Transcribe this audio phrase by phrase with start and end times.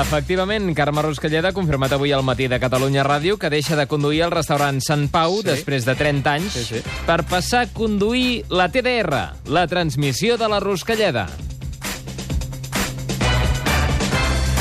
[0.00, 4.22] Efectivament, Carme Ruscalleda ha confirmat avui al matí de Catalunya Ràdio que deixa de conduir
[4.26, 5.46] el restaurant Sant Pau Sí.
[5.50, 6.82] després de 30 anys Sí, sí.
[7.06, 11.26] per passar a conduir la TDR, la transmissió de la Ruscalleda.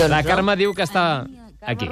[0.10, 1.26] La Carme diu que està...
[1.68, 1.86] Aquí,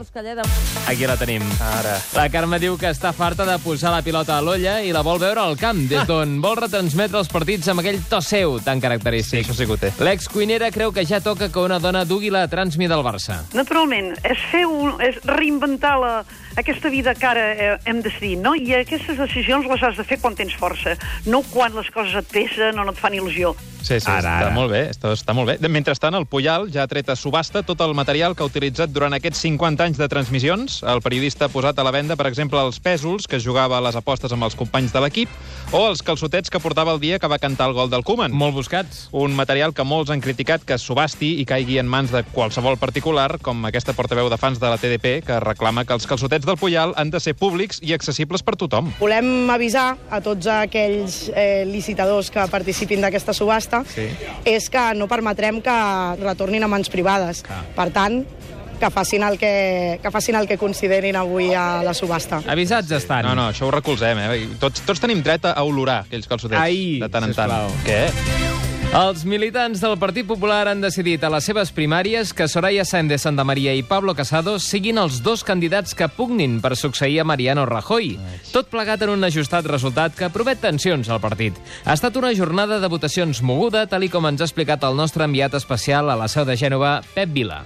[0.88, 1.44] aquí la tenim.
[1.60, 1.98] Ara.
[2.16, 5.20] La Carme diu que està farta de posar la pilota a l'olla i la vol
[5.20, 8.86] veure al camp, des d'on vol retransmetre els partits amb aquell to seu tan Sí,
[8.88, 9.44] característic.
[9.44, 9.92] això sí que ho té.
[10.00, 13.42] L'excuinera creu que ja toca que una dona dugui la transmi del Barça.
[13.52, 16.14] Naturalment, és fer un, és reinventar la,
[16.56, 18.56] aquesta vida que ara eh, hem decidit, no?
[18.56, 20.96] I aquestes decisions les has de fer quan tens força,
[21.28, 23.52] no quan les coses et pesen o no et fan il·lusió.
[23.86, 24.54] Sí, sí, Ara, ara, està ara.
[24.56, 25.70] molt bé, està, està molt bé.
[25.70, 29.14] Mentrestant, el Puyal ja ha tret a subhasta tot el material que ha utilitzat durant
[29.14, 30.80] aquests 50 anys de transmissions.
[30.90, 33.96] El periodista ha posat a la venda, per exemple, els pèsols que jugava a les
[34.00, 35.30] apostes amb els companys de l'equip
[35.72, 38.34] o els calçotets que portava el dia que va cantar el gol del Koeman.
[38.34, 39.04] Molt buscats.
[39.14, 42.80] Un material que molts han criticat que es subhasti i caigui en mans de qualsevol
[42.82, 46.58] particular, com aquesta portaveu de fans de la TDP, que reclama que els calçotets del
[46.58, 48.90] Puyal han de ser públics i accessibles per tothom.
[48.98, 54.08] Volem avisar a tots aquells eh, licitadors que participin d'aquesta subhasta Sí.
[54.46, 55.76] és que no permetrem que
[56.22, 57.44] retornin a mans privades.
[57.76, 58.22] Per tant,
[58.80, 62.42] que facin, el que, que facin el que considerin avui a la subhasta.
[62.52, 63.24] Avisats estan.
[63.26, 64.48] No, no, això ho recolzem, eh?
[64.60, 67.52] Tots, tots tenim dret a olorar aquells calçotets Ai, de tant en tant.
[67.56, 67.72] sisplau.
[67.88, 68.35] Què?
[68.96, 73.18] Els militants del Partit Popular han decidit a les seves primàries que Soraya Sáenz de
[73.20, 77.66] Santa Maria i Pablo Casado siguin els dos candidats que pugnin per succeir a Mariano
[77.68, 78.14] Rajoy.
[78.54, 81.60] Tot plegat en un ajustat resultat que promet tensions al partit.
[81.84, 85.28] Ha estat una jornada de votacions moguda, tal i com ens ha explicat el nostre
[85.28, 87.66] enviat especial a la seu de Gènova, Pep Vila.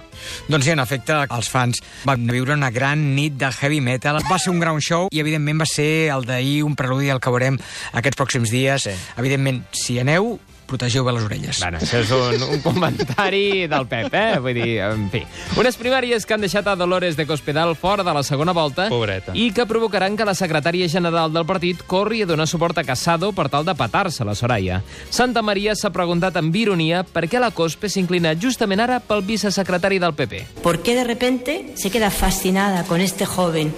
[0.50, 1.78] Doncs sí, en efecte, els fans
[2.10, 4.18] van viure una gran nit de heavy metal.
[4.26, 7.30] Va ser un ground show i, evidentment, va ser el d'ahir un preludi al que
[7.30, 7.62] veurem
[7.94, 8.90] aquests pròxims dies.
[8.90, 8.98] Sí.
[9.14, 11.58] Evidentment, si aneu, protegeu bé les orelles.
[11.60, 14.38] Bueno, això és un, un comentari del Pep, eh?
[14.42, 15.24] Vull dir, en fi.
[15.60, 19.34] Unes primàries que han deixat a Dolores de Cospedal fora de la segona volta Pobreta.
[19.34, 23.32] i que provocaran que la secretària general del partit corri a donar suport a Casado
[23.36, 24.80] per tal de patar-se la Soraya.
[25.10, 29.98] Santa Maria s'ha preguntat amb ironia per què la Cospe s'inclina justament ara pel vicesecretari
[29.98, 30.44] del PP.
[30.62, 33.72] ¿Por qué de repente se queda fascinada con este joven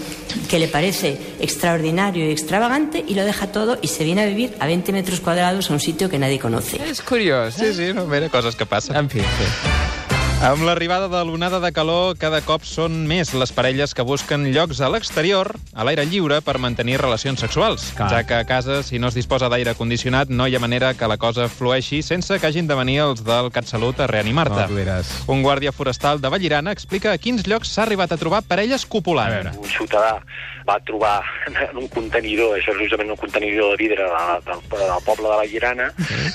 [0.48, 4.54] que le parece extraordinario y extravagante y lo deja todo y se viene a vivir
[4.60, 6.78] a 20 metros cuadrados a un sitio que nadie conoce?
[6.88, 7.72] És curiós, Sí, eh?
[7.74, 8.96] sí, no, mira, coses que passen.
[8.96, 9.48] En fi, sí.
[10.42, 14.80] Amb l'arribada de l'onada de calor, cada cop són més les parelles que busquen llocs
[14.82, 17.92] a l'exterior, a l'aire lliure, per mantenir relacions sexuals.
[17.94, 18.08] Clar.
[18.10, 21.06] Ja que a casa, si no es disposa d'aire condicionat, no hi ha manera que
[21.06, 24.66] la cosa flueixi sense que hagin de venir els del CatSalut a reanimar-te.
[24.66, 24.98] No.
[25.30, 29.30] Un guàrdia forestal de Vallirana explica a quins llocs s'ha arribat a trobar parelles copulant.
[29.30, 29.54] A veure.
[29.62, 30.16] un ciutadà
[30.66, 35.02] va trobar en un contenidor, això és justament un contenidor de vidre de, del, del
[35.06, 35.88] poble de la Llerana,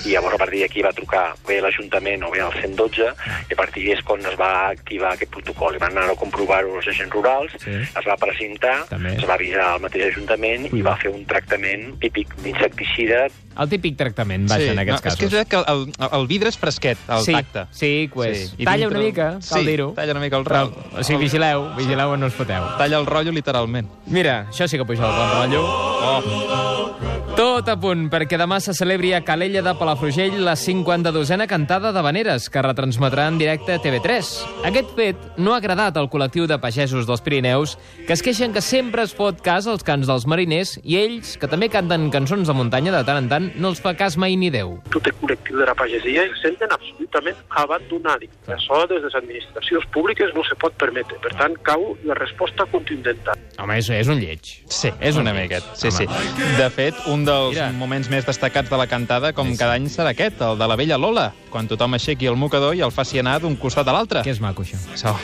[0.06, 3.08] i llavors a partir d'aquí va trucar bé a l'Ajuntament o bé al 112,
[3.50, 5.76] i a partir d'ahí és quan es va activar aquest protocol.
[5.76, 7.72] I van anar a comprovar-ho els agents rurals, Sí.
[7.72, 9.16] es va presentar, També.
[9.16, 13.96] es va avisar al mateix Ajuntament i va fer un tractament típic d'insecticida El típic
[13.98, 15.20] tractament, vaja, en aquests no, És casos.
[15.20, 17.64] que és veritat que el, el, el vidre és fresquet, al sí, tacte.
[17.74, 19.88] Sí, pues, I talla dintre- una mica, cal sí, dir-ho.
[19.98, 20.74] talla una mica el rol.
[20.94, 22.62] o sigui, vigileu, vigileu on no us foteu.
[22.78, 23.90] Talla el rotllo literalment.
[24.06, 25.97] Mira, això sí que puja el bon rotllo.
[26.00, 26.94] Oh,
[27.38, 32.02] Tot a punt perquè demà se celebri a Calella de Palafrugell la 52a cantada de
[32.02, 34.30] Vaneres, que retransmetrà en directe a TV3.
[34.66, 37.76] Aquest fet no ha agradat al col·lectiu de pagesos dels Pirineus,
[38.08, 41.50] que es queixen que sempre es fot cas als cants dels mariners i ells, que
[41.52, 44.50] també canten cançons de muntanya de tant en tant, no els fa cas mai ni
[44.54, 44.80] Déu.
[44.90, 48.26] tot el col·lectiu de la pagesia se senten absolutament abandonats.
[48.48, 51.20] Això des de les administracions públiques no se pot permetre.
[51.22, 53.22] Per tant, cau la resposta contundent.
[53.60, 54.42] Home, és, és un lleig.
[54.66, 55.52] Sí, És és un una lleig.
[55.52, 55.76] miqueta.
[55.76, 56.08] Sí, Home.
[56.08, 56.44] sí.
[56.58, 57.72] De fet, un dels Mira.
[57.72, 60.98] moments més destacats de la cantada, com cada any, serà aquest, el de la vella
[60.98, 64.22] Lola, quan tothom aixequi el mocador i el faci anar d'un costat a l'altre.
[64.24, 64.78] Que és maco, això.
[64.94, 65.16] Això.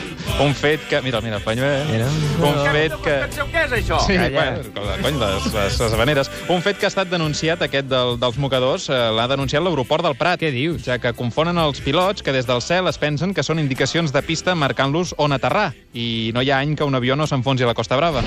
[0.44, 1.00] Un fet que...
[1.02, 2.06] Mira, mira, el panyo, Mira.
[2.40, 3.16] Un fet que...
[3.54, 4.00] Què és això?
[4.06, 4.30] Sí, Calla.
[4.30, 6.30] bueno, cony, les, les, les habaneres.
[6.48, 10.16] Un fet que ha estat denunciat, aquest del, dels mocadors, eh, l'ha denunciat l'aeroport del
[10.16, 10.40] Prat.
[10.40, 10.82] Què dius?
[10.86, 14.22] Ja que confonen els pilots que des del cel es pensen que són indicacions de
[14.22, 15.72] pista marcant-los on aterrar.
[15.94, 18.22] I no hi ha any que un avió no s'enfonsi a la Costa Brava.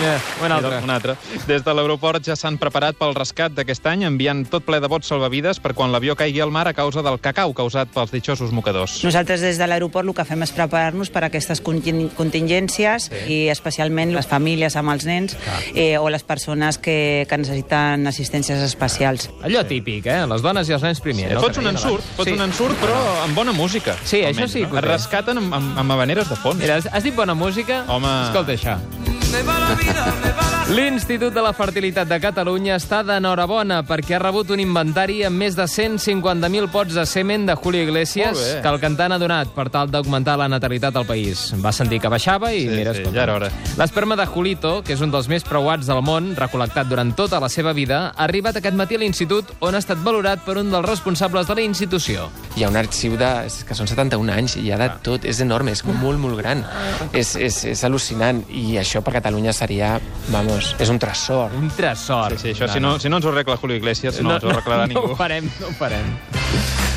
[0.00, 0.78] Yeah, un altre.
[0.82, 1.14] Un altre.
[1.46, 5.06] Des de l'aeroport ja s'han preparat pel rescat d'aquest any, enviant tot ple de bots
[5.10, 8.98] salvavides per quan l'avió caigui al mar a causa del cacau causat pels ditxosos mocadors.
[9.04, 13.20] Nosaltres des de l'aeroport el que fem és preparar-nos per a aquestes contin- contingències sí.
[13.28, 15.36] i especialment les famílies amb els nens
[15.74, 19.28] eh, o les persones que, que necessiten assistències especials.
[19.44, 20.22] Allò típic, eh?
[20.30, 21.34] Les dones i els nens primer.
[21.34, 21.44] no?
[21.44, 23.96] Fots un ensurt, fots un ensurt, però amb bona música.
[24.04, 24.80] Sí, això almenys, sí que ho No?
[24.80, 26.56] Es rescaten amb, amb, amb habaneres de fons.
[26.62, 27.82] Mira, has dit bona música?
[27.88, 28.08] Home.
[28.30, 28.78] Escolta això.
[30.70, 35.56] L'Institut de la Fertilitat de Catalunya està d'enhorabona perquè ha rebut un inventari amb més
[35.58, 39.90] de 150.000 pots de semen de Julio Iglesias que el cantant ha donat per tal
[39.90, 41.48] d'augmentar la natalitat al país.
[41.62, 43.50] Va sentir que baixava i Sí, mira, sí, ja era hora.
[43.78, 47.50] L'esperma de Julito, que és un dels més preuats del món, recol·lectat durant tota la
[47.50, 50.86] seva vida, ha arribat aquest matí a l'Institut on ha estat valorat per un dels
[50.86, 52.28] responsables de la institució.
[52.56, 53.30] Hi ha un arxiu de,
[53.66, 56.62] que són 71 anys i hi ha de tot, és enorme, és molt, molt gran.
[57.12, 59.98] És, és, és al·lucinant i això per Catalunya seria,
[60.32, 61.52] vamos, és un tresor.
[61.60, 62.38] Un tresor.
[62.38, 64.54] Sí, sí, això, si no, si no ens ho arregla Julio Iglesias, no, ens ho
[64.54, 65.08] arreglarà no, ningú.
[65.12, 66.39] No ho farem, no ho farem.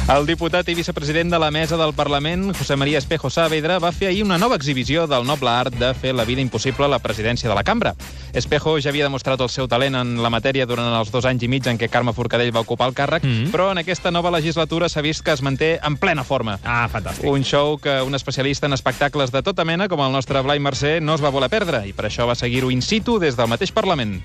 [0.04, 4.10] El diputat i vicepresident de la mesa del Parlament, José María Espejo Saavedra, va fer
[4.10, 7.48] ahir una nova exhibició del noble art de fer la vida impossible a la presidència
[7.48, 7.94] de la cambra.
[8.36, 11.48] Espejo ja havia demostrat el seu talent en la matèria durant els dos anys i
[11.48, 13.52] mig en què Carme Forcadell va ocupar el càrrec, Mhm.
[13.54, 16.60] però en aquesta nova legislatura s'ha vist que es manté en plena forma.
[16.66, 17.24] Ah, fantàstic.
[17.32, 21.00] Un show que un especialista en espectacles de tota mena, com el nostre Blai Mercè,
[21.00, 23.72] no es va voler perdre, i per això va seguir-ho in situ des del mateix
[23.72, 24.22] Parlament.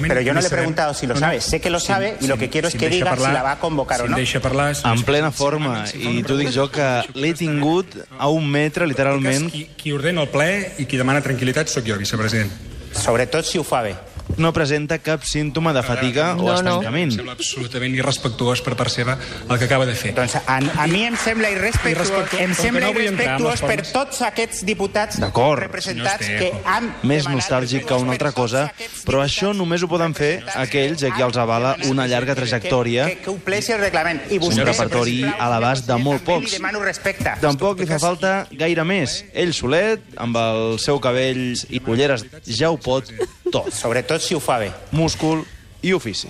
[0.00, 1.42] Pero yo no le he preguntado si lo sabe.
[1.42, 3.58] Sé que lo sabe y lo que quiero es que diga si la va a
[3.58, 4.16] convocar o no.
[4.16, 9.50] en plena forma, i t'ho dic jo que l'he tingut a un metre, literalment.
[9.52, 10.50] Qui, qui ordena el ple
[10.82, 12.52] i qui demana tranquil·litat sóc jo, vicepresident.
[12.96, 13.94] Sobretot si ho fa bé.
[14.40, 17.10] No presenta cap símptoma de fatiga o estancament.
[17.12, 20.14] Em sembla absolutament irrespectuós per part seva el que acaba de fer.
[20.16, 24.22] Doncs a, a mi em sembla irrespectuós, Irrespectuós, em que sembla no irrespectuós per tots
[24.30, 25.20] aquests diputats
[25.60, 28.64] representats que han Més nostàlgic que una altra cosa,
[29.04, 33.20] però això només ho poden fer aquells a qui els avala una llarga trajectòria, que,
[33.20, 34.22] que compleixi el reglament.
[34.32, 36.56] I un repertori a l'abast de molt pocs.
[36.56, 37.36] Li.
[37.42, 39.20] Tampoc li fa falta gaire més.
[39.34, 43.10] Ell solet, amb el seu cabell i ulleres, ja ho pot
[43.50, 43.72] tot.
[43.74, 44.70] Sobretot si ho fa bé.
[44.92, 45.44] Múscul
[45.82, 46.28] i ofici.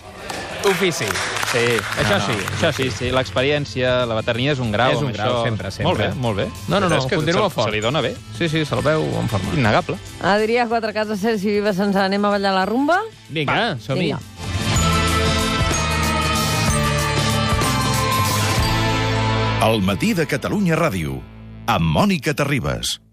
[0.68, 1.06] Ofici.
[1.50, 1.62] Sí,
[1.98, 2.84] Això sí, això sí.
[2.84, 3.08] sí, sí.
[3.10, 4.92] L'experiència, la veterania és un grau.
[4.92, 5.44] És un grau, això.
[5.48, 5.88] sempre, sempre.
[5.88, 6.46] Molt bé, molt bé.
[6.68, 7.70] No, no, no, És que continua se, fort.
[7.70, 8.12] Se li dona bé.
[8.38, 9.56] Sí, sí, se'l veu en forma.
[9.56, 9.96] Innegable.
[10.22, 13.00] Adrià, quatre cases, Sergi Vives, ens anem a ballar la rumba?
[13.30, 14.12] Vinga, som-hi.
[14.12, 14.20] Vinga.
[19.66, 21.18] El matí de Catalunya Ràdio,
[21.68, 23.00] amb Mònica Terribas.